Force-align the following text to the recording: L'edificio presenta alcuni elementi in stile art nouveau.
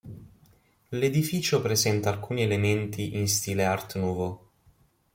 L'edificio 0.89 1.61
presenta 1.61 2.09
alcuni 2.09 2.41
elementi 2.41 3.17
in 3.19 3.27
stile 3.27 3.65
art 3.65 3.97
nouveau. 3.99 4.49